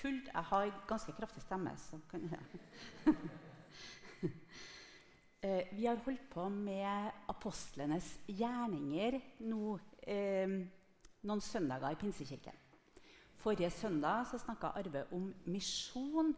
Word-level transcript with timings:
fullt 0.00 0.30
Jeg 0.32 0.48
har 0.50 0.72
ganske 0.88 1.14
kraftig 1.16 1.42
stemme, 1.44 1.72
så 1.78 1.98
kan 2.10 2.24
jeg 2.30 2.40
eh, 5.44 5.68
Vi 5.76 5.86
har 5.86 6.00
holdt 6.04 6.26
på 6.32 6.48
med 6.52 7.12
apostlenes 7.30 8.12
gjerninger 8.28 9.18
nå, 9.48 9.76
eh, 10.02 10.56
noen 11.22 11.44
søndager 11.44 11.92
i 11.92 12.00
Pinsekirken. 12.00 12.56
Forrige 13.40 13.70
søndag 13.72 14.28
snakka 14.28 14.74
Arve 14.76 15.06
om 15.16 15.30
misjon, 15.48 16.34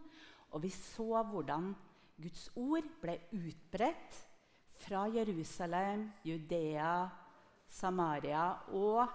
og 0.52 0.62
vi 0.62 0.70
så 0.70 1.22
hvordan 1.26 1.72
Guds 2.22 2.44
ord 2.54 2.86
ble 3.02 3.16
utbredt 3.34 4.20
fra 4.84 5.06
Jerusalem, 5.10 6.10
Judea, 6.26 7.08
Samaria 7.72 8.44
og 8.76 9.08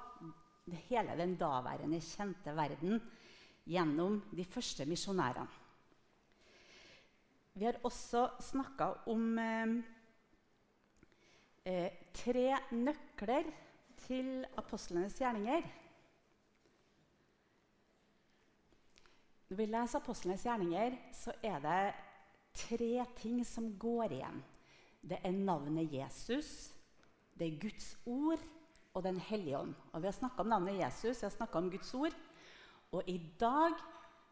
hele 0.90 1.16
den 1.20 1.38
daværende 1.40 2.00
kjente 2.04 2.56
verden 2.56 3.00
gjennom 3.68 4.22
de 4.36 4.46
første 4.48 4.86
misjonærene. 4.88 5.48
Vi 7.58 7.66
har 7.66 7.80
også 7.88 8.28
snakka 8.52 8.92
om 9.10 9.40
eh, 9.42 9.72
eh, 11.66 11.96
tre 12.14 12.52
nøkler 12.72 13.50
til 14.06 14.46
apostlenes 14.62 15.18
gjerninger. 15.18 15.66
Når 19.50 19.58
vi 19.58 19.66
leser 19.66 20.00
apostlenes 20.00 20.46
gjerninger, 20.46 21.00
så 21.18 21.34
er 21.42 21.58
det 21.64 21.82
tre 22.62 23.06
ting 23.18 23.42
som 23.48 23.72
går 23.80 24.14
igjen. 24.20 24.44
Det 25.02 25.18
er 25.24 25.34
navnet 25.34 25.94
Jesus, 25.94 26.74
det 27.34 27.48
er 27.48 27.60
Guds 27.62 27.96
ord 28.06 28.44
og 28.94 29.04
Den 29.04 29.20
hellige 29.20 29.58
ånd. 29.58 29.76
Og 29.94 30.02
Vi 30.02 30.08
har 30.08 30.14
snakka 30.14 30.42
om 30.42 30.48
navnet 30.48 30.80
Jesus, 30.80 31.22
vi 31.22 31.26
har 31.26 31.36
snakka 31.36 31.58
om 31.58 31.72
Guds 31.72 31.94
ord. 31.94 32.14
Og 32.96 33.08
i 33.10 33.18
dag 33.40 33.76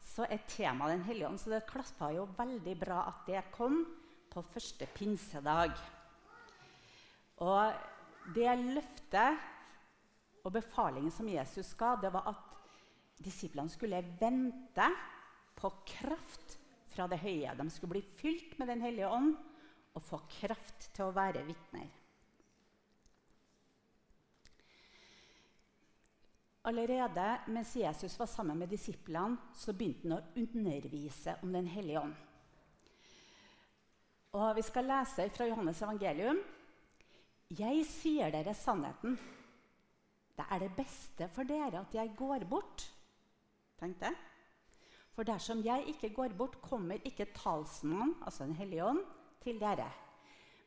så 0.06 0.28
er 0.30 0.46
temaet 0.48 0.96
Den 0.96 1.06
hellige 1.08 1.28
ånd, 1.28 1.40
så 1.42 1.52
det 1.52 1.66
klaffa 1.68 2.12
jo 2.16 2.28
veldig 2.38 2.76
bra 2.80 3.02
at 3.10 3.26
det 3.28 3.42
kom 3.56 3.82
på 4.32 4.44
første 4.54 4.88
pinsedag. 4.96 5.74
Og 7.44 7.74
det 8.36 8.54
løftet 8.62 9.52
og 10.46 10.54
befalingen 10.54 11.12
som 11.12 11.28
Jesus 11.28 11.74
ga, 11.78 11.96
det 12.00 12.14
var 12.14 12.30
at 12.32 12.54
disiplene 13.26 13.72
skulle 13.72 14.04
vente 14.20 14.88
på 15.58 15.72
kraft 15.88 16.58
fra 16.94 17.08
det 17.12 17.20
høye. 17.24 17.56
De 17.58 17.68
skulle 17.74 17.98
bli 17.98 18.06
fylt 18.20 18.58
med 18.60 18.70
Den 18.72 18.84
hellige 18.86 19.10
ånd 19.10 19.34
og 19.96 20.04
få 20.04 20.22
kraft 20.40 20.92
til 20.94 21.08
å 21.08 21.16
være 21.16 21.44
vitner. 21.48 21.88
Allerede 26.66 27.26
mens 27.54 27.76
Jesus 27.76 28.20
var 28.20 28.26
sammen 28.26 28.58
med 28.58 28.72
disiplene, 28.74 29.38
så 29.54 29.74
begynte 29.74 30.08
han 30.10 30.18
å 30.18 30.42
undervise 30.42 31.36
om 31.44 31.52
Den 31.54 31.68
hellige 31.70 32.02
ånd. 32.02 32.16
Og 34.34 34.56
Vi 34.58 34.64
skal 34.66 34.90
lese 34.90 35.30
fra 35.30 35.46
Johannes 35.46 35.82
evangelium. 35.82 36.40
Jeg 37.54 37.86
sier 37.86 38.34
dere 38.34 38.56
sannheten. 38.58 39.14
Det 40.36 40.46
er 40.52 40.60
det 40.60 40.72
beste 40.76 41.30
for 41.32 41.48
dere 41.48 41.84
at 41.86 41.94
jeg 41.94 42.16
går 42.18 42.48
bort. 42.50 42.88
Tenk 43.80 44.02
det. 44.02 44.12
For 45.16 45.24
dersom 45.24 45.62
jeg 45.64 45.86
ikke 45.94 46.12
går 46.18 46.34
bort, 46.36 46.58
kommer 46.62 47.00
ikke 47.06 47.30
talsmannen, 47.38 48.18
altså 48.26 48.44
Den 48.44 48.56
hellige 48.56 48.86
ånd, 48.86 49.06
til 49.44 49.60
dere. 49.60 49.88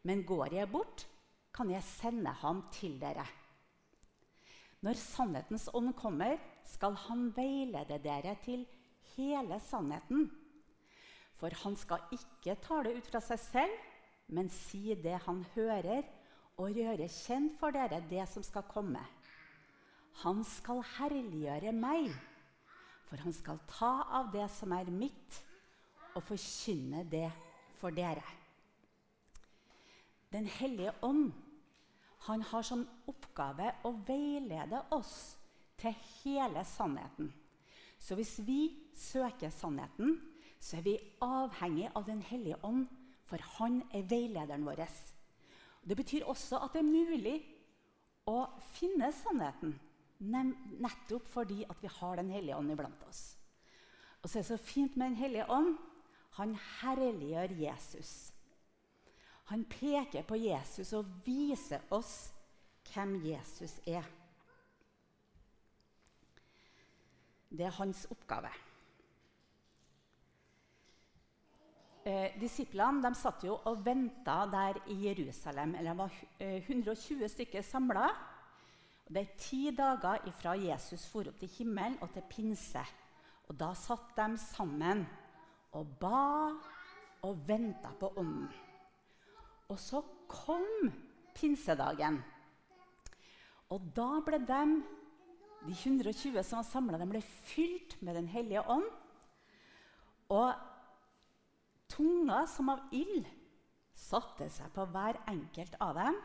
Men 0.04 0.24
går 0.24 0.54
jeg 0.54 0.70
bort, 0.70 1.06
kan 1.52 1.70
jeg 1.70 1.82
sende 1.82 2.30
ham 2.30 2.62
til 2.72 3.00
dere. 3.00 3.26
Når 4.84 4.98
sannhetens 5.00 5.66
ånd 5.74 5.90
kommer, 5.98 6.38
skal 6.68 6.94
han 7.08 7.28
veilede 7.34 7.98
dere 8.02 8.36
til 8.44 8.62
hele 9.16 9.58
sannheten. 9.66 10.28
For 11.38 11.54
han 11.64 11.74
skal 11.78 12.04
ikke 12.14 12.58
tale 12.62 12.94
ut 12.98 13.08
fra 13.10 13.22
seg 13.22 13.40
selv, 13.42 13.74
men 14.34 14.50
si 14.52 14.94
det 14.94 15.16
han 15.24 15.42
hører, 15.54 16.06
og 16.58 16.74
gjøre 16.74 17.06
kjent 17.06 17.54
for 17.60 17.74
dere 17.74 18.00
det 18.10 18.24
som 18.30 18.42
skal 18.42 18.66
komme. 18.70 19.02
Han 20.24 20.42
skal 20.46 20.82
herliggjøre 20.96 21.70
meg, 21.74 22.10
for 23.06 23.22
han 23.22 23.34
skal 23.34 23.60
ta 23.70 23.92
av 24.18 24.32
det 24.34 24.48
som 24.50 24.74
er 24.74 24.90
mitt, 24.90 25.42
og 26.16 26.24
forkynne 26.26 27.04
det 27.06 27.28
for 27.78 27.94
dere. 27.94 28.24
Den 30.34 30.48
hellige 30.58 30.92
ånd 31.06 31.30
han 32.26 32.42
har 32.42 32.64
som 32.66 32.86
oppgave 33.08 33.72
å 33.86 33.92
veilede 34.06 34.80
oss 34.94 35.36
til 35.78 35.94
hele 36.22 36.64
sannheten. 36.66 37.30
Så 37.98 38.14
hvis 38.18 38.38
vi 38.46 38.90
søker 38.94 39.50
sannheten, 39.54 40.18
så 40.58 40.78
er 40.78 40.86
vi 40.86 40.96
avhengig 41.22 41.90
av 41.94 42.06
Den 42.06 42.22
hellige 42.22 42.58
ånd, 42.66 42.86
for 43.28 43.38
han 43.58 43.82
er 43.94 44.06
veilederen 44.08 44.64
vår. 44.66 44.86
Det 45.82 45.96
betyr 45.96 46.26
også 46.26 46.58
at 46.64 46.74
det 46.74 46.82
er 46.82 46.88
mulig 46.88 47.36
å 48.28 48.46
finne 48.74 49.10
sannheten, 49.14 49.76
nettopp 50.18 51.28
fordi 51.30 51.64
vi 51.80 51.92
har 52.00 52.16
Den 52.16 52.30
hellige 52.30 52.56
ånd 52.56 52.72
iblant 52.74 53.04
oss. 53.08 53.36
Og 54.22 54.30
så 54.30 54.38
er 54.38 54.42
det 54.42 54.50
så 54.50 54.58
fint 54.58 54.96
med 54.96 55.12
Den 55.12 55.20
hellige 55.22 55.50
ånd. 55.50 55.76
Han 56.38 56.56
herliggjør 56.80 57.54
Jesus. 57.58 58.32
Han 59.48 59.64
peker 59.64 60.26
på 60.28 60.36
Jesus 60.36 60.92
og 60.92 61.08
viser 61.24 61.84
oss 61.94 62.30
hvem 62.92 63.16
Jesus 63.24 63.78
er. 63.88 64.04
Det 67.48 67.64
er 67.64 67.78
hans 67.78 68.04
oppgave. 68.12 68.50
Eh, 72.04 72.36
disiplene 72.40 73.02
de 73.04 73.16
satt 73.16 73.44
jo 73.44 73.56
og 73.68 73.80
venta 73.84 74.42
der 74.52 74.82
i 74.92 74.98
Jerusalem. 75.08 75.74
eller 75.74 75.90
Det 75.90 75.98
var 75.98 76.12
120 76.40 77.24
eh, 77.24 77.30
stykker 77.30 77.62
samla. 77.62 78.08
Det 79.08 79.20
er 79.22 79.36
ti 79.38 79.70
dager 79.72 80.30
fra 80.32 80.52
Jesus 80.56 81.06
for 81.08 81.28
opp 81.28 81.40
til 81.40 81.48
himmelen 81.48 81.98
og 82.02 82.12
til 82.12 82.22
pinse. 82.28 82.84
Og 83.48 83.56
Da 83.60 83.72
satt 83.74 84.16
de 84.16 84.36
sammen 84.36 85.06
og 85.72 85.86
ba 86.00 86.52
og 87.22 87.48
venta 87.48 87.92
på 88.00 88.12
Ånden. 88.16 88.67
Og 89.68 89.76
så 89.80 90.00
kom 90.28 90.88
pinsedagen. 91.36 92.22
Og 93.68 93.90
da 93.96 94.08
ble 94.24 94.40
de, 94.48 94.62
de 95.66 95.74
120 95.74 96.40
som 96.40 96.62
var 96.62 96.68
samla, 96.68 97.22
fylt 97.44 97.98
med 98.00 98.16
Den 98.16 98.28
hellige 98.32 98.62
ånd. 98.64 98.86
Og 100.32 100.54
tunga 101.92 102.46
som 102.48 102.70
av 102.72 102.88
ild 102.96 103.28
satte 103.92 104.48
seg 104.52 104.72
på 104.72 104.86
hver 104.88 105.20
enkelt 105.28 105.76
av 105.84 105.96
dem. 106.00 106.16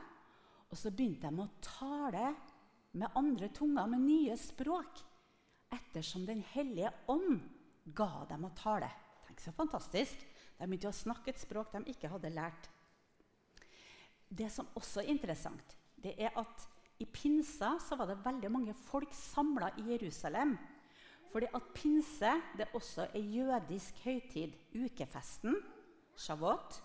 Og 0.72 0.80
så 0.80 0.92
begynte 0.92 1.28
de 1.28 1.44
å 1.44 1.52
tale 1.64 2.34
med 2.94 3.12
andre 3.18 3.50
tunger, 3.50 3.90
med 3.90 4.06
nye 4.06 4.38
språk, 4.38 5.02
ettersom 5.74 6.26
Den 6.26 6.44
hellige 6.54 6.94
ånd 7.12 7.42
ga 7.92 8.24
dem 8.30 8.46
å 8.48 8.54
tale. 8.56 8.88
Tenk 9.28 9.42
så 9.42 9.52
fantastisk. 9.52 10.16
De 10.56 10.64
begynte 10.64 10.92
å 10.92 10.96
snakke 10.96 11.34
et 11.34 11.42
språk 11.42 11.74
de 11.74 11.84
ikke 11.92 12.12
hadde 12.14 12.32
lært. 12.32 12.70
Det 14.34 14.50
som 14.52 14.70
også 14.76 15.04
er 15.04 15.12
interessant, 15.14 15.76
det 16.04 16.16
er 16.18 16.34
at 16.40 16.68
i 17.02 17.06
pinsa 17.06 17.76
så 17.82 17.98
var 18.00 18.10
det 18.10 18.22
veldig 18.26 18.50
mange 18.52 18.74
folk 18.78 19.14
samla 19.14 19.72
i 19.82 19.92
Jerusalem. 19.92 20.56
Fordi 21.34 21.50
at 21.58 21.70
pinse 21.74 22.32
det 22.58 22.70
også 22.78 23.08
er 23.14 23.30
jødisk 23.34 24.04
høytid, 24.06 24.54
ukefesten, 24.76 25.56
Shavuot, 26.18 26.78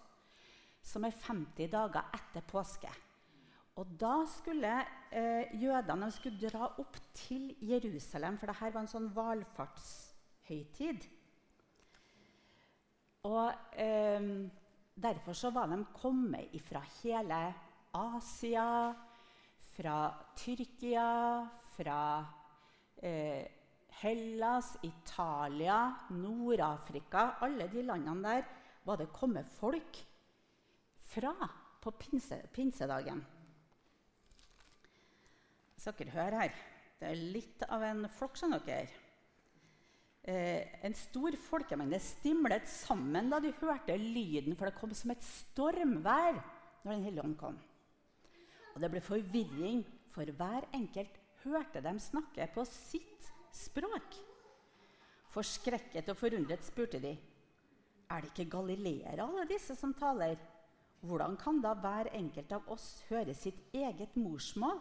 som 0.82 1.04
er 1.04 1.12
50 1.12 1.68
dager 1.72 2.08
etter 2.16 2.46
påske. 2.48 2.88
Og 3.78 3.92
da 4.00 4.24
skulle 4.26 4.72
eh, 5.12 5.52
jødene 5.60 6.08
skulle 6.10 6.48
dra 6.48 6.70
opp 6.80 6.96
til 7.14 7.52
Jerusalem, 7.62 8.38
for 8.40 8.50
dette 8.50 8.72
var 8.74 8.80
en 8.82 8.90
sånn 8.90 9.10
valfartshøytid. 9.14 11.04
Og 13.28 13.52
eh, 13.78 14.32
Derfor 14.98 15.32
så 15.32 15.50
var 15.54 15.68
de 15.70 15.84
kommet 15.94 16.54
fra 16.66 16.80
hele 17.02 17.38
Asia, 17.94 18.94
fra 19.76 19.98
Tyrkia, 20.36 21.46
fra 21.76 22.00
eh, 22.96 23.46
Hellas, 24.00 24.76
Italia, 24.82 25.94
Nord-Afrika 26.10 27.38
Alle 27.42 27.68
de 27.70 27.82
landene 27.82 28.22
der 28.26 28.44
var 28.84 28.98
det 28.98 29.12
kommet 29.12 29.46
folk 29.46 30.02
fra 31.12 31.34
på 31.80 31.90
pinse, 31.90 32.40
pinsedagen. 32.52 33.20
Så 35.78 35.92
dere 35.94 36.10
hører 36.10 36.40
her. 36.40 36.56
Det 36.98 37.06
er 37.06 37.28
litt 37.36 37.62
av 37.70 37.84
en 37.86 38.08
flokk, 38.10 38.34
skjønner 38.34 38.64
dere 38.66 39.07
eh, 40.28 40.68
en 40.84 40.94
stor 40.96 41.34
folkemengde 41.48 41.98
stimlet 42.02 42.68
sammen 42.68 43.30
da 43.32 43.40
de 43.42 43.54
hørte 43.60 43.96
lyden, 43.98 44.56
for 44.56 44.68
det 44.68 44.78
kom 44.78 44.92
som 44.96 45.14
et 45.14 45.24
stormvær 45.24 46.38
når 46.84 46.92
Den 46.92 47.06
hellige 47.08 47.24
ånd 47.24 47.38
kom. 47.40 47.56
Og 48.74 48.82
det 48.82 48.90
ble 48.92 49.02
forvirring, 49.02 49.82
for 50.14 50.28
hver 50.38 50.68
enkelt 50.76 51.16
hørte 51.42 51.82
dem 51.84 51.98
snakke 52.00 52.46
på 52.54 52.64
sitt 52.68 53.32
språk. 53.54 54.14
Forskrekket 55.34 56.08
og 56.12 56.16
forundret 56.16 56.64
spurte 56.64 57.00
de, 57.02 57.16
er 58.08 58.22
det 58.24 58.30
ikke 58.32 58.48
galileere, 58.56 59.20
alle 59.20 59.44
disse 59.50 59.76
som 59.76 59.92
taler? 59.96 60.38
Hvordan 61.04 61.36
kan 61.38 61.60
da 61.62 61.74
hver 61.78 62.08
enkelt 62.16 62.54
av 62.56 62.70
oss 62.72 63.02
høre 63.10 63.34
sitt 63.36 63.58
eget 63.76 64.16
morsmål? 64.18 64.80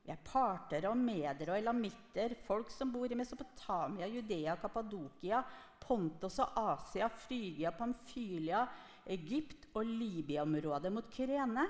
Vi 0.00 0.12
er 0.14 0.20
parter 0.24 0.86
og 0.88 0.96
medere 0.96 1.52
og 1.52 1.60
elamitter, 1.60 2.34
folk 2.46 2.70
som 2.72 2.92
bor 2.92 3.10
i 3.10 3.18
Mesopotamia, 3.18 4.08
Judea, 4.08 4.56
Kappadokia, 4.60 5.42
Pontos 5.80 6.38
og 6.40 6.56
Asia, 6.62 7.10
Frygia, 7.12 7.72
Pamfylia, 7.76 8.64
Egypt 9.12 9.68
og 9.76 9.84
Libya-området 9.84 10.92
mot 10.94 11.10
Kyrene, 11.12 11.66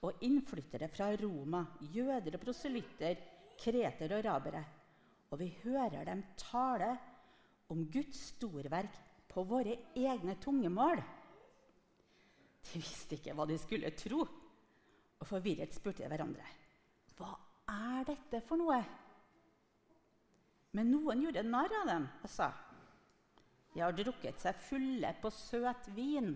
og 0.00 0.22
innflyttere 0.24 0.88
fra 0.88 1.10
Roma, 1.20 1.60
jøder 1.92 2.38
og 2.38 2.42
proselytter, 2.42 3.20
kreter 3.60 4.14
og 4.16 4.22
arabere. 4.24 4.62
Og 5.30 5.38
vi 5.42 5.50
hører 5.62 6.08
dem 6.08 6.24
tale 6.40 6.94
om 7.70 7.84
Guds 7.92 8.22
storverk 8.32 8.96
på 9.30 9.44
våre 9.46 9.76
egne 9.94 10.34
tungemål. 10.42 11.02
De 12.64 12.80
visste 12.80 13.16
ikke 13.16 13.36
hva 13.36 13.46
de 13.46 13.60
skulle 13.60 13.92
tro, 13.94 14.24
og 15.20 15.28
forvirret 15.28 15.76
spurte 15.76 16.02
de 16.02 16.10
hverandre. 16.10 16.48
Hva 17.14 17.30
er 17.70 18.08
dette 18.08 18.40
for 18.46 18.60
noe? 18.60 18.80
Men 20.76 20.92
noen 20.92 21.24
gjorde 21.24 21.46
narr 21.46 21.72
av 21.80 21.88
dem 21.90 22.06
og 22.22 22.30
sa, 22.30 22.50
de 23.74 23.82
har 23.82 23.94
drukket 23.94 24.42
seg 24.42 24.58
fulle 24.66 25.10
på 25.22 25.30
søt 25.34 25.90
vin. 25.94 26.32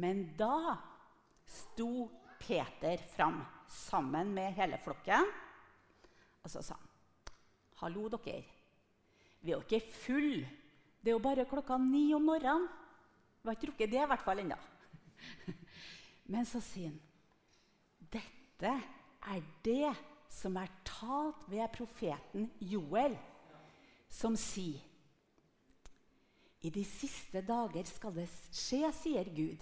Men 0.00 0.24
da 0.38 0.74
sto 1.48 2.08
Peter 2.40 3.00
fram 3.14 3.42
sammen 3.70 4.32
med 4.34 4.56
hele 4.56 4.80
flokken, 4.84 5.28
og 6.44 6.50
så 6.50 6.62
sa 6.62 6.74
han, 6.74 6.90
'Hallo, 7.80 8.08
dere. 8.08 8.44
Vi 9.40 9.52
er 9.52 9.56
jo 9.56 9.64
ikke 9.64 9.92
full. 9.92 10.46
Det 11.00 11.10
er 11.10 11.16
jo 11.18 11.18
bare 11.18 11.44
klokka 11.44 11.76
ni 11.78 12.14
om 12.14 12.22
morgenen.' 12.22 12.68
Vi 13.42 13.48
har 13.48 13.56
ikke 13.56 13.66
drukket 13.66 13.90
det 13.90 14.00
i 14.00 14.06
hvert 14.08 14.24
fall 14.24 14.38
ennå. 14.38 14.56
Men 16.32 16.46
så 16.48 16.60
sier 16.64 16.88
han, 16.88 17.00
'Dette 18.64 18.80
er 19.28 19.42
det 19.64 19.92
som 20.32 20.56
er 20.56 20.70
talt 20.88 21.44
ved 21.52 21.68
profeten 21.72 22.48
Joel, 22.60 23.16
som 24.08 24.36
sier:" 24.40 24.80
I 26.64 26.70
de 26.72 26.84
siste 26.88 27.42
dager 27.44 27.84
skal 27.84 28.14
det 28.16 28.24
skje, 28.48 28.88
sier 28.96 29.28
Gud, 29.36 29.60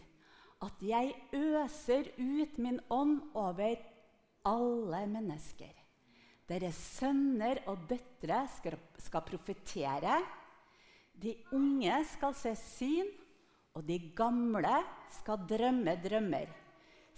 at 0.63 0.85
jeg 0.87 1.17
øser 1.35 2.13
ut 2.15 2.59
min 2.63 2.79
ånd 2.95 3.17
over 3.35 3.75
alle 4.47 5.01
mennesker. 5.11 5.73
Deres 6.47 6.79
sønner 7.01 7.59
og 7.67 7.89
døtre 7.91 8.45
skal, 8.55 8.79
skal 9.03 9.27
profetere. 9.27 10.21
De 11.19 11.35
unge 11.59 12.05
skal 12.07 12.39
se 12.39 12.55
syn, 12.55 13.11
og 13.75 13.83
de 13.89 13.99
gamle 14.15 14.79
skal 15.11 15.43
drømme 15.49 15.97
drømmer. 16.05 16.62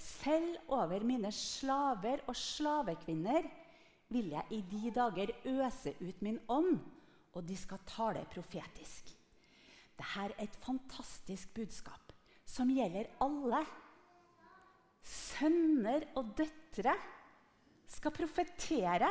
Selv 0.04 0.58
over 0.68 1.04
mine 1.06 1.30
slaver 1.32 2.20
og 2.28 2.36
slavekvinner 2.36 3.46
vil 4.12 4.32
jeg 4.34 4.52
i 4.52 4.60
de 4.68 4.90
dager 4.92 5.32
øse 5.48 5.94
ut 6.00 6.22
min 6.22 6.38
ånd, 6.48 6.76
og 7.32 7.46
de 7.48 7.56
skal 7.56 7.80
tale 7.88 8.26
profetisk. 8.34 9.08
Dette 9.94 10.24
er 10.26 10.34
et 10.42 10.56
fantastisk 10.60 11.54
budskap 11.56 12.12
som 12.44 12.68
gjelder 12.68 13.08
alle. 13.24 13.62
Sønner 15.04 16.04
og 16.18 16.34
døtre 16.36 16.94
skal 17.94 18.14
profetere. 18.14 19.08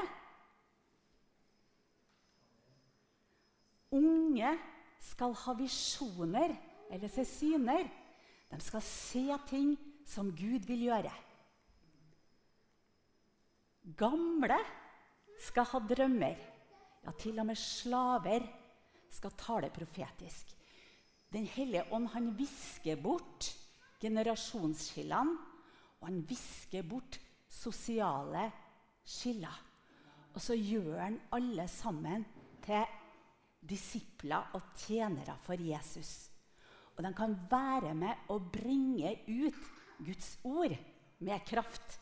Unge 3.94 4.54
skal 5.01 5.34
ha 5.42 5.56
visjoner 5.57 6.54
eller 6.92 7.10
se 7.10 7.25
syner. 7.25 7.90
De 8.51 8.62
skal 8.62 8.86
se 8.86 9.25
ting 9.50 9.74
som 10.05 10.31
Gud 10.35 10.65
vil 10.67 10.88
gjøre. 10.88 11.11
Gamle 14.00 14.57
skal 15.44 15.67
ha 15.73 15.81
drømmer. 15.89 16.50
Ja, 17.03 17.11
til 17.19 17.39
og 17.41 17.50
med 17.50 17.59
slaver 17.59 18.45
skal 19.11 19.35
tale 19.38 19.69
profetisk. 19.75 20.53
Den 21.33 21.45
hellige 21.50 21.83
ånd 21.91 22.07
han 22.13 22.31
visker 22.38 23.00
bort 23.01 23.50
generasjonsskillene, 24.00 25.35
og 26.00 26.07
han 26.07 26.21
visker 26.27 26.83
bort 26.88 27.19
sosiale 27.51 28.49
skiller. 29.03 29.59
Og 30.33 30.41
så 30.41 30.56
gjør 30.57 30.97
han 30.99 31.19
alle 31.35 31.67
sammen 31.69 32.25
til 32.63 32.85
disipler 33.69 34.53
og 34.57 34.73
tjenere 34.79 35.35
for 35.44 35.59
Jesus. 35.59 36.29
Og 36.95 37.03
de 37.03 37.13
kan 37.17 37.35
være 37.49 37.94
med 37.97 38.29
og 38.33 38.51
bringe 38.53 39.15
ut 39.27 39.72
Guds 40.05 40.38
ord 40.44 40.75
med 41.19 41.45
kraft. 41.47 42.00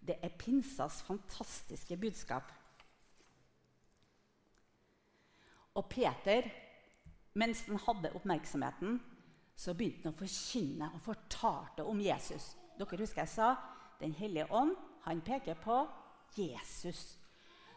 Det 0.00 0.18
er 0.22 0.36
pinsas 0.38 1.02
fantastiske 1.02 1.96
budskap. 1.96 2.52
Og 5.74 5.86
Peter, 5.90 6.48
mens 7.38 7.64
han 7.68 7.80
hadde 7.86 8.12
oppmerksomheten, 8.16 8.98
så 9.58 9.74
begynte 9.74 10.08
han 10.08 10.14
å 10.14 10.18
forkynne 10.18 10.90
og 10.94 11.02
fortalte 11.02 11.86
om 11.86 12.00
Jesus. 12.02 12.52
Dere 12.78 13.00
husker 13.02 13.24
jeg 13.24 13.34
sa 13.34 13.54
Den 13.98 14.12
hellige 14.14 14.46
ånd 14.54 14.76
han 15.02 15.20
peker 15.26 15.56
på 15.58 15.80
Jesus. 16.38 17.16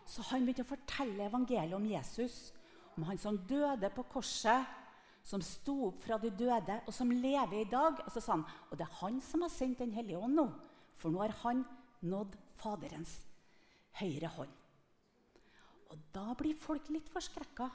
Så 0.06 0.21
han 0.29 0.45
begynte 0.45 0.65
å 0.65 0.69
fortelle 0.69 1.25
evangeliet 1.25 1.74
om 1.74 1.85
Jesus, 1.89 2.51
om 2.97 3.07
han 3.07 3.17
som 3.17 3.39
døde 3.50 3.89
på 3.95 4.03
korset, 4.12 4.67
som 5.23 5.44
sto 5.45 5.75
opp 5.89 6.01
fra 6.03 6.18
de 6.21 6.31
døde, 6.33 6.79
og 6.88 6.94
som 6.95 7.12
lever 7.13 7.62
i 7.62 7.69
dag. 7.69 8.00
Og 8.06 8.09
så 8.13 8.23
sa 8.23 8.38
han, 8.38 8.45
og 8.69 8.77
det 8.77 8.88
er 8.88 8.97
han 9.01 9.19
som 9.23 9.45
har 9.45 9.53
sendt 9.53 9.83
Den 9.83 9.94
hellige 9.95 10.19
ånd 10.19 10.38
nå, 10.38 10.47
for 10.97 11.13
nå 11.13 11.21
har 11.23 11.35
han 11.44 11.63
nådd 12.01 12.38
Faderens 12.62 13.13
høyre 14.01 14.29
hånd. 14.35 14.57
Og 15.91 16.03
da 16.15 16.31
blir 16.39 16.56
folk 16.57 16.89
litt 16.94 17.09
forskrekka. 17.12 17.68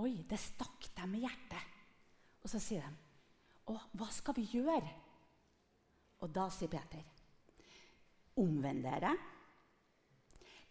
Oi, 0.00 0.12
det 0.28 0.38
stakk 0.40 0.88
dem 0.96 1.16
i 1.18 1.24
hjertet. 1.24 1.72
Og 2.44 2.50
så 2.50 2.60
sier 2.62 2.84
de, 2.84 3.02
å, 3.72 3.76
hva 3.96 4.08
skal 4.12 4.36
vi 4.36 4.44
gjøre? 4.52 4.92
Og 6.24 6.30
da 6.32 6.46
sier 6.52 6.70
Peter, 6.72 7.02
omvend 8.40 8.84
dere. 8.86 9.12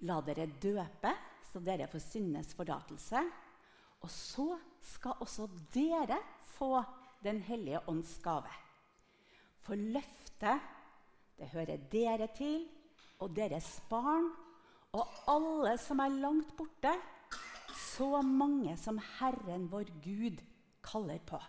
La 0.07 0.19
dere 0.25 0.47
døpe, 0.61 1.13
så 1.51 1.61
dere 1.63 1.87
får 1.91 2.03
syndenes 2.03 2.53
forlatelse. 2.57 3.21
Og 4.03 4.11
så 4.11 4.57
skal 4.83 5.23
også 5.23 5.47
dere 5.73 6.19
få 6.57 6.83
Den 7.23 7.39
hellige 7.39 7.79
ånds 7.87 8.17
gave. 8.19 8.51
For 9.63 9.79
løftet, 9.79 10.59
det 11.39 11.47
hører 11.53 11.77
dere 11.87 12.27
til, 12.35 12.65
og 13.23 13.31
deres 13.35 13.79
barn, 13.89 14.27
og 14.91 15.07
alle 15.31 15.77
som 15.79 16.01
er 16.03 16.17
langt 16.19 16.51
borte, 16.57 16.91
så 17.79 18.19
mange 18.21 18.75
som 18.77 18.99
Herren 19.21 19.69
vår 19.71 19.87
Gud 20.03 20.43
kaller 20.83 21.23
på. 21.23 21.39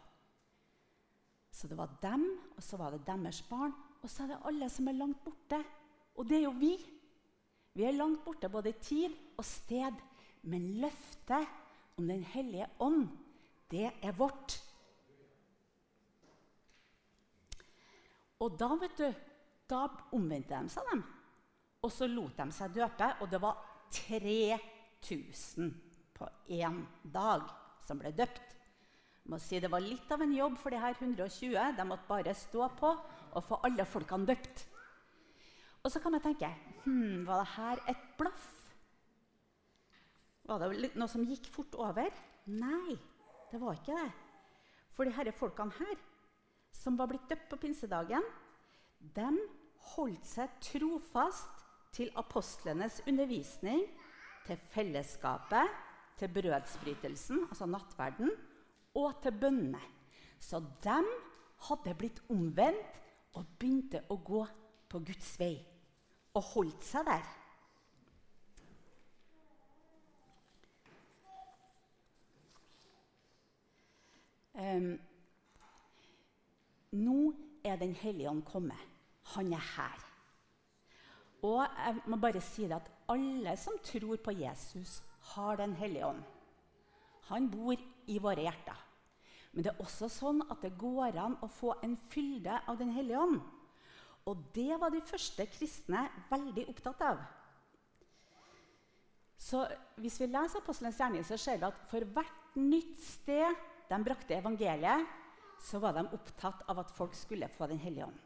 Så 1.50 1.67
det 1.67 1.78
var 1.78 1.90
dem, 2.02 2.25
og 2.57 2.62
så 2.62 2.78
var 2.78 2.95
det 2.95 3.02
deres 3.07 3.43
barn, 3.50 3.75
og 4.02 4.11
så 4.11 4.25
er 4.25 4.35
det 4.35 4.43
alle 4.47 4.71
som 4.71 4.88
er 4.88 4.99
langt 4.99 5.21
borte. 5.26 5.59
Og 6.14 6.28
det 6.28 6.38
er 6.38 6.47
jo 6.47 6.55
vi. 6.59 6.75
Vi 7.75 7.83
er 7.83 7.99
langt 7.99 8.23
borte 8.25 8.49
både 8.49 8.71
i 8.71 8.78
tid 8.78 9.14
og 9.37 9.45
sted. 9.45 9.99
Men 10.43 10.67
løftet 10.83 11.47
om 11.97 12.09
Den 12.09 12.23
hellige 12.23 12.67
ånd, 12.79 13.09
det 13.71 13.91
er 14.03 14.13
vårt. 14.13 14.59
Og 18.43 18.57
da, 18.59 18.69
vet 18.81 18.99
du, 18.99 19.07
da 19.71 19.87
omvendte 20.13 20.59
de 20.59 20.73
seg, 20.73 20.89
dem. 20.91 21.05
Og 21.85 21.93
så 21.93 22.09
lot 22.09 22.37
de 22.39 22.49
seg 22.53 22.75
døpe, 22.75 23.11
og 23.21 23.31
det 23.31 23.41
var 23.41 23.61
3000 23.95 25.71
på 26.15 26.29
én 26.51 26.83
dag 27.15 27.47
som 27.85 28.01
ble 28.01 28.13
døpt. 28.17 28.55
Jeg 29.25 29.33
må 29.33 29.39
si 29.41 29.61
Det 29.61 29.71
var 29.73 29.81
litt 29.81 30.11
av 30.13 30.21
en 30.21 30.35
jobb 30.37 30.59
for 30.61 30.75
de 30.75 30.81
her 30.81 30.97
120. 30.99 31.55
De 31.79 31.85
måtte 31.89 32.09
bare 32.09 32.35
stå 32.37 32.69
på 32.77 32.91
og 33.35 33.45
få 33.45 33.61
alle 33.65 33.87
folkene 33.89 34.29
døpt. 34.29 34.67
Og 35.85 35.93
så 35.93 36.01
kan 36.01 36.13
man 36.13 36.23
tenke 36.25 36.49
hm, 36.85 37.25
Var 37.27 37.41
det 37.41 37.55
her 37.57 37.81
et 37.93 38.05
blaff? 38.19 38.53
Var 40.45 40.61
det 40.61 40.93
noe 40.99 41.09
som 41.09 41.25
gikk 41.25 41.49
fort 41.53 41.77
over? 41.81 42.11
Nei, 42.53 42.97
det 43.51 43.61
var 43.63 43.79
ikke 43.79 43.97
det. 43.97 44.11
For 44.95 45.09
de 45.09 45.15
disse 45.15 45.39
folkene 45.39 45.75
her, 45.79 46.01
som 46.75 46.99
var 46.99 47.09
blitt 47.11 47.29
døpt 47.31 47.49
på 47.51 47.61
pinsedagen, 47.63 48.25
de 49.01 49.31
holdt 49.95 50.27
seg 50.29 50.53
trofast 50.65 51.65
til 51.95 52.11
apostlenes 52.21 53.01
undervisning, 53.09 53.87
til 54.45 54.61
fellesskapet, 54.75 55.71
til 56.19 56.31
brødsbrytelsen, 56.35 57.47
altså 57.49 57.67
nattverden, 57.67 58.31
og 58.95 59.23
til 59.23 59.35
bønnene. 59.41 59.81
Så 60.39 60.61
de 60.85 60.99
hadde 61.69 61.97
blitt 61.99 62.21
omvendt 62.31 63.01
og 63.35 63.49
begynte 63.59 64.05
å 64.13 64.19
gå 64.21 64.45
på 64.91 65.01
Guds 65.09 65.33
vei. 65.41 65.57
Og 66.37 66.45
holdt 66.53 66.85
seg 66.87 67.09
der. 67.09 67.25
Um, 74.54 74.94
Nå 76.94 77.18
er 77.64 77.76
Den 77.76 77.94
hellige 77.94 78.30
ånd 78.30 78.44
kommet. 78.46 78.78
Han 79.34 79.52
er 79.52 79.64
her. 79.76 80.04
Og 81.42 81.64
jeg 81.64 82.02
må 82.06 82.16
bare 82.16 82.40
si 82.40 82.68
det 82.68 82.76
at 82.76 82.90
alle 83.08 83.56
som 83.61 83.76
tror 83.84 84.16
på 84.16 84.30
Jesus, 84.30 85.02
har 85.34 85.56
Den 85.56 85.75
hellige 85.75 86.06
ånd. 86.06 86.23
Han 87.28 87.50
bor 87.50 87.76
i 88.06 88.18
våre 88.18 88.44
hjerter. 88.44 88.80
Men 89.52 89.64
det 89.64 89.73
er 89.73 89.82
også 89.82 90.08
sånn 90.11 90.42
at 90.50 90.61
det 90.62 90.75
går 90.78 91.16
an 91.20 91.37
å 91.42 91.49
få 91.49 91.76
en 91.82 91.96
fylde 92.11 92.58
av 92.68 92.78
Den 92.78 92.92
hellige 92.92 93.20
ånd. 93.20 93.40
Og 94.26 94.40
det 94.54 94.80
var 94.80 94.92
de 94.92 95.02
første 95.04 95.46
kristne 95.52 96.06
veldig 96.30 96.66
opptatt 96.73 97.02
av. 97.04 97.20
Så 99.38 99.66
Hvis 100.00 100.20
vi 100.20 100.26
leser 100.26 100.58
Apostelens 100.58 100.99
gjerning, 100.99 101.25
så 101.25 101.37
ser 101.37 101.61
vi 101.61 101.68
at 101.68 101.80
for 101.90 102.04
hvert 102.16 102.56
nytt 102.56 102.99
sted 103.04 103.52
de 103.91 103.99
brakte 104.05 104.37
evangeliet, 104.37 105.07
så 105.61 105.81
var 105.81 105.95
de 105.97 106.07
opptatt 106.12 106.64
av 106.69 106.81
at 106.83 106.93
folk 106.93 107.14
skulle 107.17 107.49
få 107.49 107.67
Den 107.67 107.79
hellige 107.79 108.07
ånd. 108.07 108.21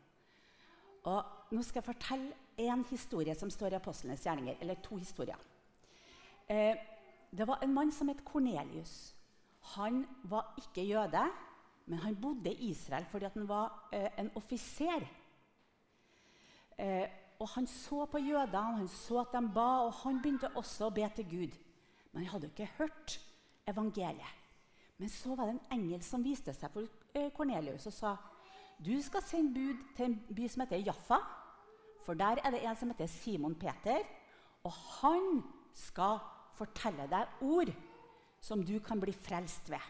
Og 1.08 1.52
Nå 1.54 1.62
skal 1.62 1.80
jeg 1.80 1.88
fortelle 1.94 2.32
en 2.60 2.84
historie 2.90 3.34
som 3.38 3.50
står 3.50 3.72
i 3.72 3.78
Apostlenes 3.78 4.24
gjerninger. 4.26 4.58
Eller 4.60 4.80
to 4.84 4.98
historier. 4.98 5.38
Eh, 6.48 6.76
det 7.30 7.46
var 7.48 7.62
en 7.62 7.72
mann 7.72 7.92
som 7.92 8.08
het 8.08 8.24
Kornelius. 8.24 9.14
Han 9.76 10.02
var 10.24 10.54
ikke 10.58 10.84
jøde, 10.84 11.22
men 11.86 11.98
han 11.98 12.16
bodde 12.20 12.52
i 12.52 12.70
Israel 12.70 13.06
fordi 13.08 13.30
han 13.34 13.48
var 13.48 13.88
eh, 13.92 14.10
en 14.18 14.30
offiser. 14.36 15.06
Eh, 16.78 17.08
og 17.38 17.48
Han 17.54 17.66
så 17.66 18.06
på 18.06 18.18
jødene, 18.18 18.76
han 18.76 18.88
så 18.88 19.20
at 19.20 19.32
de 19.32 19.50
ba, 19.54 19.86
og 19.86 19.92
han 20.02 20.18
begynte 20.22 20.50
også 20.56 20.88
å 20.88 20.94
be 20.94 21.06
til 21.14 21.28
Gud. 21.30 21.58
Men 22.12 22.24
han 22.24 22.32
hadde 22.32 22.48
jo 22.48 22.50
ikke 22.50 22.72
hørt 22.78 23.20
evangeliet. 23.66 24.34
Men 24.98 25.08
så 25.08 25.34
var 25.38 25.46
det 25.46 25.56
en 25.56 25.78
engel 25.78 26.02
som 26.02 26.24
viste 26.24 26.52
seg 26.54 26.72
for 26.74 26.88
Kornelius 27.36 27.86
eh, 27.86 27.92
og 27.92 27.94
sa 27.94 28.16
du 28.78 28.94
skal 29.02 29.22
sende 29.26 29.54
bud 29.54 29.78
til 29.96 30.06
en 30.06 30.16
by 30.34 30.46
som 30.46 30.62
heter 30.62 30.84
Jaffa. 30.86 31.18
For 32.06 32.14
der 32.14 32.38
er 32.44 32.54
det 32.54 32.62
en 32.62 32.76
som 32.78 32.90
heter 32.92 33.10
Simon 33.10 33.56
Peter. 33.58 34.04
Og 34.62 34.72
han 34.72 35.42
skal 35.74 36.20
fortelle 36.58 37.08
deg 37.10 37.42
ord 37.42 37.72
som 38.42 38.62
du 38.62 38.76
kan 38.78 39.00
bli 39.02 39.12
frelst 39.14 39.70
ved. 39.70 39.82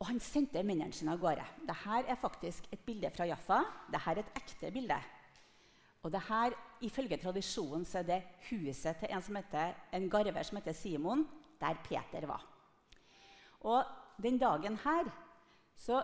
Og 0.00 0.08
han 0.08 0.20
sendte 0.24 0.62
mennene 0.64 0.96
sine 0.96 1.14
av 1.14 1.22
gårde. 1.22 1.44
Dette 1.68 2.02
er 2.08 2.18
faktisk 2.18 2.66
et 2.72 2.82
bilde 2.82 3.10
fra 3.14 3.28
Jaffa. 3.28 3.60
Dette 3.92 4.10
er 4.10 4.22
et 4.22 4.36
ekte 4.42 4.70
bilde. 4.74 4.98
Og 6.02 6.12
det 6.12 6.22
her, 6.28 6.56
Ifølge 6.80 7.18
tradisjonen 7.20 7.84
så 7.84 7.98
er 8.00 8.06
det 8.08 8.22
huset 8.48 8.96
til 8.96 9.10
en, 9.12 9.20
som 9.22 9.36
heter, 9.36 9.74
en 9.92 10.06
garver 10.10 10.42
som 10.48 10.56
heter 10.56 10.72
Simon, 10.72 11.26
der 11.60 11.76
Peter 11.84 12.24
var. 12.26 12.46
Og 13.68 14.20
den 14.20 14.38
dagen 14.40 14.78
her 14.84 15.10
så 15.76 16.00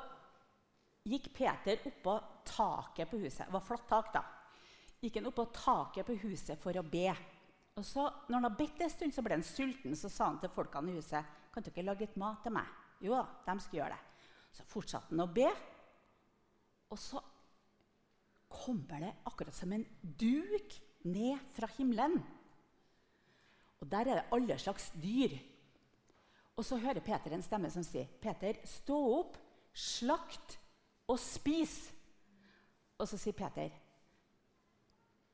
gikk 1.07 1.31
Peter 1.37 1.81
oppå 1.89 2.17
taket 2.47 3.11
på 3.11 3.21
huset. 3.23 3.47
Det 3.47 3.55
var 3.55 3.65
flatt 3.65 3.89
tak, 3.89 4.13
da. 4.15 4.23
Gikk 5.03 5.21
han 5.21 5.29
oppå 5.31 5.47
taket 5.55 6.09
på 6.09 6.17
huset 6.25 6.61
for 6.61 6.77
å 6.77 6.85
be. 6.87 7.11
Og 7.77 7.85
så, 7.85 8.07
når 8.29 8.39
han 8.39 8.49
hadde 8.49 8.59
bedt 8.59 8.83
en 8.83 8.93
stund, 8.93 9.15
så 9.15 9.25
ble 9.25 9.37
han 9.37 9.45
sulten. 9.47 9.97
Så 9.99 10.11
sa 10.13 10.31
han 10.31 10.41
til 10.43 10.53
folkene 10.53 10.95
i 10.95 10.99
huset 10.99 11.35
kan 11.53 11.65
dere 11.65 11.87
lage 11.87 12.07
litt 12.07 12.19
mat 12.21 12.43
til 12.45 12.55
meg. 12.57 12.69
Jo 13.05 13.17
da, 13.17 13.25
de 13.47 13.57
skulle 13.61 13.83
gjøre 13.83 13.97
det. 13.97 14.29
Så 14.57 14.69
fortsatte 14.71 15.13
han 15.13 15.25
å 15.25 15.33
be. 15.33 15.49
Og 16.93 17.01
så 17.01 17.21
kommer 18.57 19.05
det 19.05 19.13
akkurat 19.29 19.55
som 19.55 19.73
en 19.75 19.85
duk 20.01 20.79
ned 21.07 21.53
fra 21.55 21.69
himmelen. 21.77 22.17
Og 23.83 23.91
der 23.93 24.09
er 24.09 24.21
det 24.21 24.31
alle 24.33 24.57
slags 24.59 24.89
dyr. 24.97 25.37
Og 26.57 26.65
så 26.65 26.79
hører 26.81 27.05
Peter 27.05 27.35
en 27.37 27.45
stemme 27.45 27.71
som 27.71 27.85
sier, 27.85 28.09
'Peter, 28.21 28.57
stå 28.65 28.97
opp, 29.19 29.37
slakt 29.75 30.59
og 31.09 31.19
spis.' 31.21 31.93
Og 32.99 33.09
så 33.09 33.19
sier 33.21 33.37
Peter, 33.37 33.71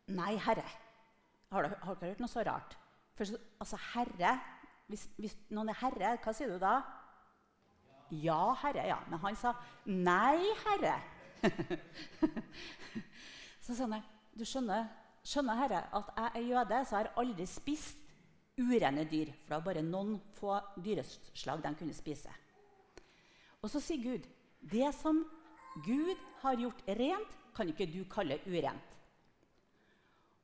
'Nei, 0.09 0.37
Herre.' 0.37 0.79
Har 1.53 1.63
dere, 1.63 1.97
hørt 2.01 2.21
noe 2.21 2.29
så 2.29 2.41
rart? 2.41 2.79
For, 3.15 3.29
altså, 3.61 3.77
herre 3.93 4.39
hvis, 4.89 5.05
hvis, 5.21 5.35
noen 5.53 5.69
er 5.69 5.79
herre, 5.81 6.15
hva 6.25 6.33
sier 6.37 6.49
du 6.49 6.59
da? 6.61 6.81
Ja, 8.11 8.55
herre. 8.63 8.87
ja. 8.89 8.97
Men 9.09 9.21
han 9.21 9.37
sa 9.37 9.53
nei, 9.85 10.41
herre. 10.65 10.97
så 13.65 13.77
sa 13.77 13.87
han 13.87 14.03
du 14.33 14.45
skjønner, 14.49 14.89
skjønner, 15.25 15.61
herre, 15.61 15.85
at 15.93 16.13
jeg 16.17 16.41
er 16.41 16.49
jøde, 16.49 16.85
så 16.85 16.97
jeg 16.97 17.07
har 17.07 17.21
aldri 17.21 17.47
spist 17.49 18.02
urene 18.59 19.05
dyr. 19.09 19.33
For 19.43 19.55
det 19.55 19.59
var 19.59 19.67
bare 19.67 19.85
noen 19.87 20.17
få 20.39 20.57
dyreslag 20.83 21.63
de 21.65 21.75
kunne 21.79 21.97
spise. 21.97 22.33
Og 23.63 23.71
så 23.71 23.81
sier 23.83 24.03
Gud 24.03 24.27
det 24.73 24.91
som 24.95 25.23
Gud 25.83 26.19
har 26.43 26.59
gjort 26.61 26.83
rent, 26.87 27.39
kan 27.57 27.69
ikke 27.69 27.89
du 27.91 28.03
kalle 28.11 28.39
urent. 28.47 28.93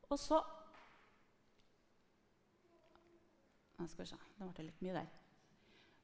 Og 0.08 0.18
så 0.18 0.40
skal 3.88 4.08
se, 4.08 4.16
det 4.38 4.48
ble 4.56 4.64
litt 4.66 4.82
mye 4.82 4.96
der. 4.96 5.06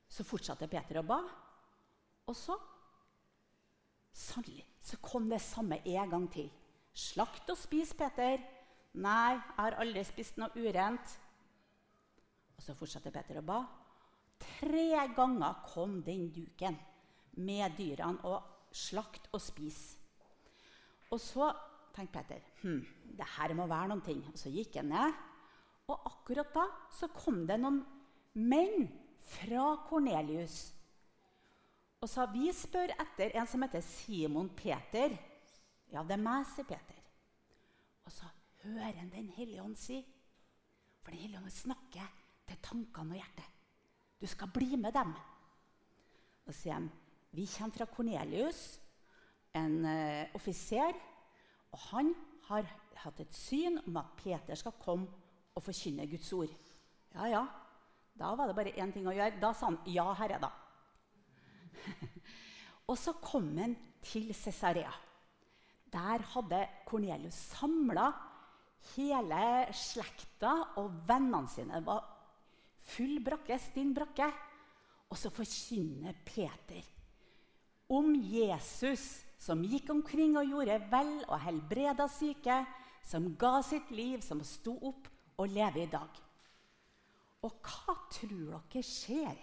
Så 0.09 0.25
fortsatte 0.27 0.69
Peter 0.71 1.01
å 1.01 1.07
ba. 1.07 1.19
Og 2.29 2.37
så 2.39 2.57
Sannelig 4.15 4.63
så 4.79 4.95
kom 5.03 5.25
det 5.27 5.41
samme 5.43 5.81
en 5.91 6.11
gang 6.13 6.27
til. 6.31 6.47
Slakt 6.95 7.49
og 7.51 7.59
spis, 7.59 7.91
Peter. 7.99 8.39
Nei, 8.95 9.33
jeg 9.35 9.57
har 9.57 9.75
aldri 9.83 10.05
spist 10.07 10.39
noe 10.39 10.55
urent. 10.55 11.17
Og 12.55 12.63
så 12.63 12.77
fortsatte 12.79 13.13
Peter 13.15 13.41
å 13.41 13.47
ba. 13.47 13.61
Tre 14.41 14.89
ganger 15.17 15.63
kom 15.69 16.01
den 16.07 16.29
duken 16.35 16.77
med 17.45 17.77
dyrene 17.79 18.23
og 18.29 18.75
slakt 18.75 19.31
og 19.33 19.43
spis. 19.43 19.81
Og 21.11 21.21
så 21.23 21.51
tenkte 21.95 22.23
Peter 22.23 22.43
hm, 22.63 22.81
det 23.19 23.27
her 23.37 23.55
må 23.55 23.69
være 23.71 23.93
noen 23.93 24.05
ting. 24.07 24.23
Og 24.31 24.39
så 24.39 24.53
gikk 24.53 24.81
han 24.81 24.93
ned 24.95 25.23
og 25.85 26.07
akkurat 26.09 26.55
da 26.55 26.65
så 26.97 27.11
kom 27.13 27.43
det 27.49 27.59
noen 27.61 27.83
menn 28.41 28.87
fra 29.35 29.75
Kornelius 29.85 30.75
og 32.05 32.11
sa 32.13 32.27
vi 32.29 32.51
spør 32.53 32.93
etter 33.01 33.33
en 33.33 33.47
som 33.49 33.63
heter 33.65 33.81
Simon 33.81 34.51
Peter. 34.53 35.15
Ja, 35.89 36.03
det 36.05 36.19
er 36.19 36.21
meg, 36.21 36.43
sier 36.51 36.67
Peter. 36.69 36.99
Og 38.05 38.13
så 38.13 38.29
hører 38.61 38.99
han 38.99 39.09
Den 39.09 39.31
hellige 39.33 39.63
ånd 39.63 39.79
si. 39.81 40.03
For 41.01 41.15
Den 41.15 41.23
hellige 41.23 41.41
ånd 41.41 41.55
snakker 41.55 42.11
til 42.49 42.61
tankene 42.63 43.15
og 43.15 43.21
hjertet. 43.21 43.51
Du 44.21 44.27
skal 44.31 44.53
bli 44.55 44.77
med 44.81 44.95
dem. 44.97 45.13
Og 46.47 46.55
sier 46.57 46.81
de 46.81 47.03
vi 47.35 47.49
kommer 47.51 47.75
fra 47.75 47.87
Kornelius, 47.91 48.79
en 49.59 49.81
uh, 49.83 50.35
offiser. 50.39 50.95
Og 51.75 51.81
han 51.91 52.13
har 52.47 52.69
hatt 53.03 53.23
et 53.25 53.35
syn 53.35 53.81
om 53.83 53.97
at 53.99 54.13
Peter 54.21 54.55
skal 54.59 54.77
komme 54.79 55.09
og 55.55 55.65
forkynne 55.65 56.07
Guds 56.11 56.31
ord. 56.37 56.53
Ja, 57.15 57.27
ja. 57.31 57.43
Da 58.15 58.31
var 58.39 58.47
det 58.47 58.55
bare 58.55 58.77
én 58.79 58.93
ting 58.95 59.09
å 59.11 59.15
gjøre. 59.15 59.41
Da 59.43 59.51
sa 59.53 59.67
han 59.67 59.81
'Ja, 59.87 60.13
Herre', 60.15 60.39
da. 60.39 60.51
og 62.89 62.99
så 62.99 63.13
kom 63.19 63.57
han 63.59 63.75
til 64.03 64.31
Cesarea. 64.35 64.93
Der 65.93 66.23
hadde 66.23 66.69
Kornelius 66.87 67.35
samla 67.35 68.13
hele 68.95 69.73
slekta 69.73 70.77
og 70.77 71.03
vennene 71.09 71.49
sine. 71.49 71.81
Det 71.81 71.87
var 71.87 72.14
full 72.85 73.21
brakke, 73.25 73.59
stinn 73.61 73.95
brakke. 73.97 74.29
Og 75.13 75.19
så 75.21 75.31
forkynner 75.33 76.17
Peter 76.27 76.83
om 77.93 78.15
Jesus 78.17 79.23
som 79.39 79.61
gikk 79.67 79.91
omkring 79.93 80.39
og 80.41 80.49
gjorde 80.49 80.79
vel 80.91 81.17
og 81.29 81.41
helbreda 81.45 82.07
syke, 82.09 82.63
som 83.05 83.35
ga 83.37 83.59
sitt 83.63 83.91
liv, 83.93 84.23
som 84.25 84.41
sto 84.47 84.73
opp 84.89 85.11
og 85.37 85.51
lever 85.53 85.85
i 85.85 85.91
dag. 85.93 86.21
Og 87.45 87.59
hva 87.61 87.97
tror 88.09 88.63
dere 88.73 88.85
skjer? 88.89 89.37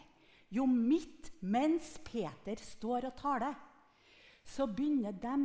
Jo, 0.52 0.66
midt 0.66 1.30
mens 1.46 1.94
Peter 2.04 2.60
står 2.60 3.12
og 3.12 3.20
taler, 3.20 3.54
så 4.44 4.66
begynner 4.68 5.14
de 5.14 5.36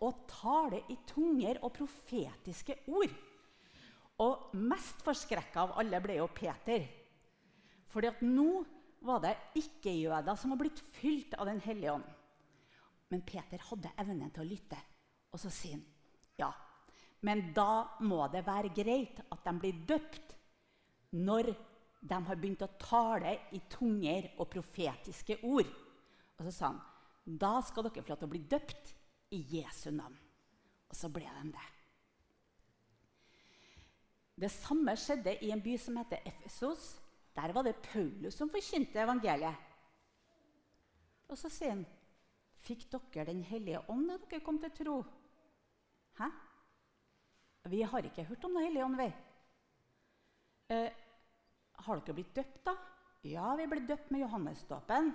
å 0.00 0.12
tale 0.30 0.84
i 0.88 0.96
tunger 1.10 1.58
og 1.66 1.74
profetiske 1.76 2.78
ord. 2.88 3.12
Og 4.22 4.54
mest 4.56 5.02
forskrekka 5.04 5.66
av 5.66 5.74
alle 5.82 6.00
ble 6.04 6.20
jo 6.20 6.28
Peter. 6.32 6.86
Fordi 7.90 8.10
at 8.10 8.22
nå 8.24 8.62
var 9.06 9.22
det 9.24 9.36
ikke-jøder 9.58 10.36
som 10.38 10.52
var 10.54 10.60
blitt 10.62 10.80
fylt 10.96 11.34
av 11.38 11.48
Den 11.48 11.60
hellige 11.64 11.94
ånd. 11.98 12.08
Men 13.10 13.24
Peter 13.26 13.62
hadde 13.70 13.94
evnen 13.98 14.30
til 14.30 14.44
å 14.44 14.50
lytte, 14.50 14.78
og 15.34 15.40
så 15.42 15.50
sier 15.50 15.78
han 15.78 15.86
ja, 16.40 16.48
men 17.26 17.50
da 17.52 17.98
må 18.06 18.22
det 18.32 18.46
være 18.46 18.70
greit 18.72 19.18
at 19.26 19.42
de 19.44 19.52
blir 19.60 19.80
døpt 19.88 20.30
når 21.18 21.50
de 22.00 22.20
har 22.28 22.38
begynt 22.38 22.62
å 22.64 22.70
tale 22.80 23.34
i 23.52 23.60
tunger 23.68 24.30
og 24.38 24.48
profetiske 24.54 25.36
ord. 25.44 25.68
Og 26.38 26.46
så 26.46 26.54
sa 26.54 26.70
han 26.70 26.80
da 27.40 27.58
skal 27.62 27.84
dere 27.86 28.02
få 28.02 28.14
lov 28.14 28.22
til 28.22 28.28
å 28.30 28.32
bli 28.32 28.40
døpt 28.48 28.94
i 29.36 29.42
Jesu 29.58 29.90
navn. 29.92 30.16
Og 30.90 30.96
så 30.96 31.10
ble 31.12 31.28
de 31.28 31.52
det. 31.52 31.66
Det 34.40 34.50
samme 34.54 34.96
skjedde 34.96 35.36
i 35.44 35.52
en 35.52 35.60
by 35.62 35.76
som 35.78 35.98
heter 36.00 36.24
Efesos. 36.26 36.94
Der 37.40 37.52
var 37.56 37.64
det 37.64 37.80
Paulus 37.82 38.36
som 38.36 38.50
forkynte 38.52 39.00
evangeliet. 39.00 39.68
Og 41.30 41.38
så 41.38 41.48
sier 41.48 41.70
han, 41.72 41.86
'Fikk 42.60 42.90
dere 42.92 43.24
Den 43.24 43.42
hellige 43.42 43.80
ånd 43.88 44.08
da 44.10 44.18
dere 44.18 44.44
kom 44.44 44.58
til 44.58 44.70
tro?' 44.70 45.04
Hæ? 46.18 46.28
Vi 47.64 47.82
har 47.82 48.04
ikke 48.04 48.24
hørt 48.24 48.44
om 48.44 48.54
Den 48.54 48.64
hellige 48.64 48.84
ånd, 48.84 48.96
vi. 48.96 49.12
Eh, 50.68 50.92
har 51.74 52.00
dere 52.00 52.14
blitt 52.14 52.36
døpt, 52.36 52.64
da? 52.66 52.74
Ja, 53.24 53.54
vi 53.56 53.66
ble 53.66 53.86
døpt 53.86 54.10
med 54.10 54.20
Johannesdåpen. 54.20 55.12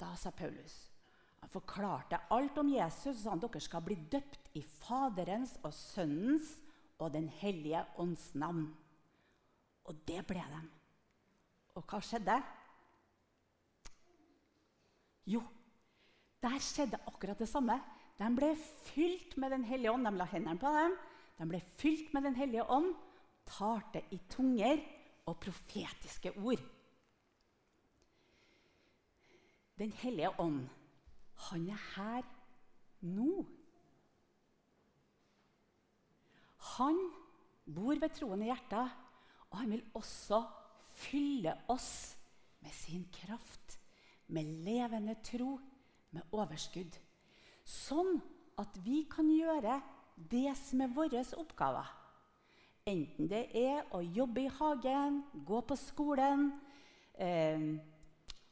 Da 0.00 0.14
sa 0.16 0.30
Paulus 0.30 0.90
Han 1.40 1.48
forklarte 1.48 2.18
alt 2.30 2.58
om 2.58 2.68
Jesus 2.68 3.06
og 3.06 3.22
sa 3.22 3.30
han 3.30 3.40
dere 3.40 3.60
skal 3.60 3.82
bli 3.82 3.94
døpt 3.94 4.50
i 4.54 4.62
Faderens 4.62 5.58
og 5.62 5.72
Sønnens 5.74 6.58
og 6.98 7.12
Den 7.12 7.28
hellige 7.28 7.84
ånds 7.96 8.34
navn. 8.34 8.76
Og 9.88 10.02
det 10.08 10.20
ble 10.28 10.42
de. 10.52 10.60
Og 11.78 11.84
hva 11.86 12.00
skjedde? 12.04 12.36
Jo, 15.30 15.40
der 16.42 16.58
skjedde 16.64 17.00
akkurat 17.08 17.38
det 17.38 17.48
samme. 17.48 17.78
De 18.20 18.28
ble 18.36 18.52
fylt 18.90 19.36
med 19.40 19.50
Den 19.50 19.64
hellige 19.64 19.92
ånd. 19.92 20.04
De 20.04 20.16
la 20.16 20.26
hendene 20.28 20.60
på 20.60 20.72
dem. 20.74 20.96
De 21.38 21.46
ble 21.48 21.60
fylt 21.80 22.12
med 22.12 22.26
Den 22.28 22.36
hellige 22.36 22.66
ånd, 22.68 22.92
talte 23.48 24.02
i 24.12 24.18
tunger 24.28 24.82
og 25.26 25.38
profetiske 25.40 26.34
ord. 26.36 26.60
Den 29.80 29.92
hellige 29.96 30.30
ånd, 30.40 30.66
han 31.48 31.68
er 31.72 31.84
her 31.94 32.26
nå. 33.00 33.46
Han 36.76 36.98
bor 37.64 37.96
ved 37.96 38.12
troen 38.18 38.44
i 38.44 38.50
hjertet, 38.50 38.92
og 39.50 39.58
han 39.58 39.70
vil 39.74 39.84
også 39.98 40.40
fylle 41.00 41.54
oss 41.72 42.16
med 42.60 42.74
sin 42.76 43.06
kraft, 43.12 43.78
med 44.30 44.46
levende 44.64 45.16
tro, 45.26 45.56
med 46.10 46.34
overskudd. 46.34 46.96
Sånn 47.64 48.18
at 48.60 48.76
vi 48.84 49.04
kan 49.10 49.28
gjøre 49.30 49.78
det 50.30 50.52
som 50.58 50.82
er 50.84 50.92
våre 50.94 51.22
oppgaver. 51.40 51.88
Enten 52.90 53.28
det 53.30 53.46
er 53.56 53.84
å 53.94 54.00
jobbe 54.02 54.44
i 54.44 54.52
hagen, 54.58 55.22
gå 55.46 55.60
på 55.66 55.76
skolen, 55.78 56.50
eh, 57.14 57.60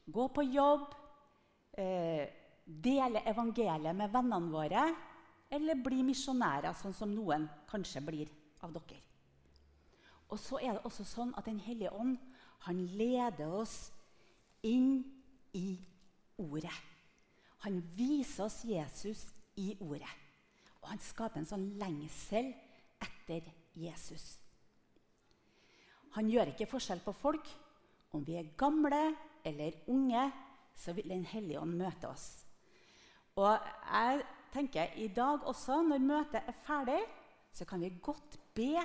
gå 0.07 0.29
på 0.29 0.43
jobb, 0.43 0.95
eh, 1.73 2.29
dele 2.65 3.23
evangeliet 3.25 3.97
med 3.97 4.13
vennene 4.13 4.53
våre, 4.53 4.85
eller 5.51 5.75
bli 5.75 6.03
misjonærer, 6.03 6.75
sånn 6.77 6.95
som 6.95 7.15
noen 7.15 7.49
kanskje 7.69 8.05
blir 8.05 8.29
av 8.63 8.73
dere. 8.73 9.08
Og 10.29 10.39
så 10.41 10.59
er 10.61 10.77
det 10.77 10.85
også 10.85 11.07
sånn 11.09 11.35
at 11.39 11.47
Den 11.49 11.61
hellige 11.63 11.93
ånd 11.93 12.19
han 12.67 12.81
leder 12.99 13.53
oss 13.55 13.93
inn 14.67 15.05
i 15.57 15.79
Ordet. 16.39 16.75
Han 17.65 17.81
viser 17.97 18.45
oss 18.45 18.61
Jesus 18.67 19.25
i 19.59 19.73
Ordet. 19.81 20.11
Og 20.83 20.91
han 20.93 21.01
skaper 21.03 21.41
en 21.41 21.49
sånn 21.49 21.65
lengsel 21.81 22.53
etter 23.03 23.49
Jesus. 23.79 24.37
Han 26.15 26.31
gjør 26.31 26.53
ikke 26.53 26.69
forskjell 26.71 27.03
på 27.05 27.15
folk. 27.17 27.49
Om 28.15 28.23
vi 28.25 28.39
er 28.39 28.53
gamle 28.59 29.01
eller 29.47 29.75
unge, 29.91 30.29
så 30.75 30.95
vil 30.95 31.09
Den 31.11 31.27
hellige 31.27 31.61
ånd 31.61 31.75
møte 31.79 32.09
oss. 32.09 32.45
Og 33.39 33.59
jeg 33.59 34.23
tenker 34.53 34.95
i 34.97 35.09
dag 35.09 35.45
også, 35.47 35.83
når 35.83 35.99
møtet 36.03 36.43
er 36.47 36.63
ferdig, 36.65 37.03
så 37.53 37.65
kan 37.65 37.81
vi 37.81 37.91
godt 38.03 38.39
be 38.55 38.79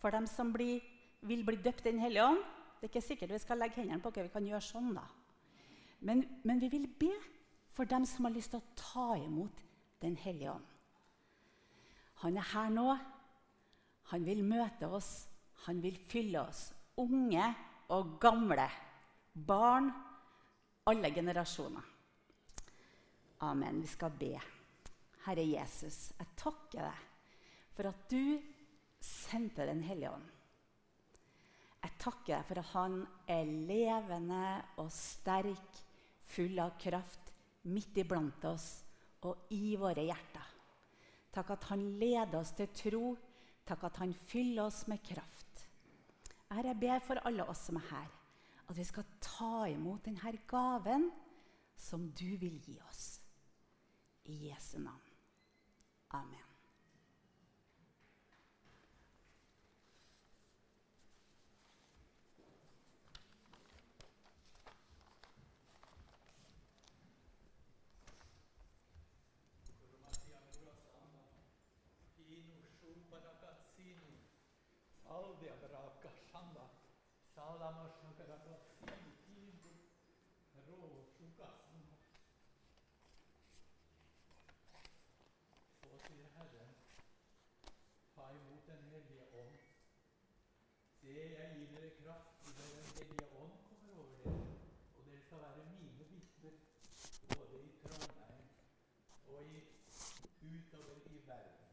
for 0.00 0.14
dem 0.14 0.26
som 0.30 0.52
blir, 0.54 0.80
vil 1.26 1.44
bli 1.46 1.58
døpt 1.62 1.86
i 1.86 1.92
Den 1.92 2.02
hellige 2.02 2.24
ånd. 2.24 2.42
Det 2.76 2.86
er 2.86 2.92
ikke 2.92 3.06
sikkert 3.06 3.32
vi 3.32 3.42
skal 3.42 3.58
legge 3.60 3.80
hendene 3.80 4.02
på 4.04 4.12
dere. 4.12 4.28
Vi 4.28 4.34
kan 4.34 4.46
gjøre 4.46 4.64
sånn, 4.64 4.92
da. 4.96 5.04
Men, 6.06 6.22
men, 6.44 6.60
vi 6.60 6.68
vil 6.70 6.86
be 6.86 7.12
for 7.74 7.88
dem 7.88 8.04
som 8.08 8.28
har 8.28 8.34
lyst 8.34 8.52
til 8.52 8.60
å 8.60 8.76
ta 8.76 9.06
imot 9.16 9.62
Den 10.00 10.16
hellige 10.20 10.52
ånd. 10.52 10.72
Han 12.20 12.36
er 12.36 12.48
her 12.52 12.68
nå. 12.72 12.90
Han 14.12 14.26
vil 14.28 14.42
møte 14.44 14.88
oss. 14.92 15.26
Han 15.64 15.80
vil 15.82 15.96
fylle 16.08 16.42
oss. 16.44 16.68
Unge 17.00 17.48
og 17.96 18.18
gamle. 18.20 18.68
Barn. 19.32 19.88
Alle 20.86 21.10
generasjoner. 21.10 21.88
Amen. 23.48 23.80
Vi 23.80 23.88
skal 23.88 24.12
be. 24.20 24.34
Herre 25.26 25.42
Jesus, 25.42 26.12
jeg 26.14 26.36
takker 26.38 26.84
deg 26.86 27.00
for 27.74 27.88
at 27.90 28.04
du 28.12 28.38
sendte 29.06 29.66
Den 29.66 29.82
hellige 29.86 30.10
ånd. 30.12 30.32
Jeg 31.86 31.94
takker 32.02 32.32
deg 32.32 32.46
for 32.48 32.60
at 32.60 32.72
han 32.72 32.96
er 33.30 33.46
levende 33.46 34.46
og 34.82 34.90
sterk, 34.90 35.82
full 36.26 36.58
av 36.58 36.74
kraft, 36.82 37.30
midt 37.70 37.98
iblant 38.02 38.44
oss 38.48 38.66
og 39.26 39.52
i 39.54 39.76
våre 39.78 40.02
hjerter. 40.06 40.52
Takk 41.34 41.52
at 41.54 41.68
han 41.70 41.84
leder 42.00 42.40
oss 42.40 42.54
til 42.58 42.70
tro. 42.74 43.04
Takk 43.66 43.84
at 43.88 44.00
han 44.02 44.14
fyller 44.30 44.66
oss 44.66 44.84
med 44.90 45.02
kraft. 45.04 45.62
Herre, 46.50 46.70
jeg 46.70 46.80
ber 46.80 47.02
for 47.02 47.22
alle 47.26 47.46
oss 47.50 47.64
som 47.66 47.80
er 47.80 47.88
her, 47.90 48.10
at 48.66 48.78
vi 48.78 48.86
skal 48.86 49.06
ta 49.22 49.66
imot 49.70 50.06
denne 50.06 50.32
gaven 50.48 51.08
som 51.76 52.08
du 52.14 52.36
vil 52.40 52.58
gi 52.62 52.78
oss. 52.88 53.06
I 54.30 54.48
Jesu 54.48 54.78
navn. 54.78 55.14
Amen. 56.14 56.45
Ламашука, 77.66 78.24
зато 78.26 78.54
синький, 78.78 79.80
ровшука, 80.66 81.48
Så 85.80 85.98
sier 86.04 86.28
Herren, 86.36 86.70
ta 88.14 88.24
imot 88.30 88.66
Den 88.66 88.82
hellige 88.90 89.24
ånd. 89.42 89.58
Se, 91.00 91.12
jeg 91.38 91.48
gir 91.56 91.68
dere 91.74 91.90
kraft 92.00 92.46
idet 92.48 92.70
Den 92.76 92.86
hellige 92.94 93.26
ånd 93.42 93.58
kommer 93.68 93.94
over 93.98 94.16
dere, 94.24 94.54
og 94.96 95.04
dere 95.06 95.20
skal 95.26 95.38
være 95.46 95.66
mine 95.72 95.90
vitner, 95.98 96.56
både 97.34 97.56
i 97.68 97.70
Trondheim 97.82 98.46
og 99.26 99.42
utover 100.54 100.98
i 101.14 101.18
verden. 101.26 101.70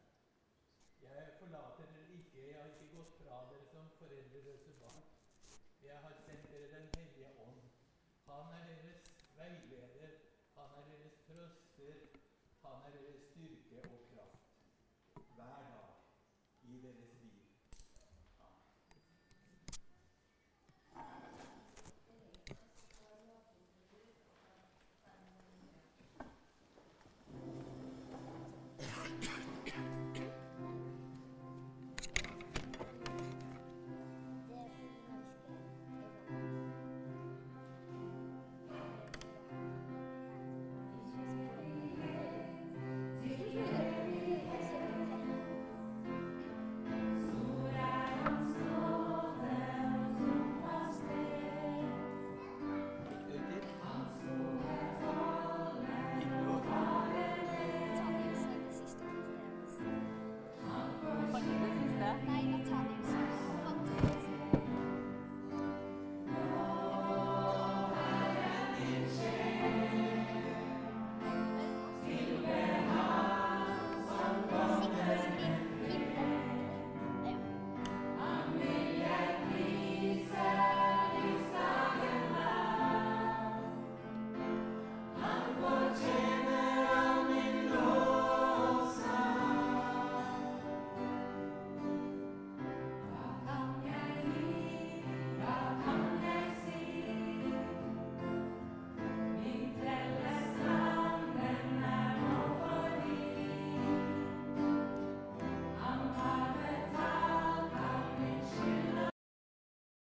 Jeg 1.01 1.33
forlater 1.39 1.85
dere 1.95 2.13
ikke, 2.19 2.47
jeg 2.51 2.61
har 2.61 2.69
ikke 2.73 2.95
gått 2.97 3.17
fra 3.19 3.43
dere 3.51 3.65
som 3.73 3.91
foreldreløse 3.99 4.79
barn. 4.81 5.12
Han 8.25 8.51
er 8.51 8.81
deres 8.81 9.03
veileder, 9.35 10.11
han 10.55 10.83
er 10.83 10.97
deres 10.97 11.13
trøster, 11.25 11.93
han 12.61 12.93
er 12.93 13.01
deres 13.01 13.32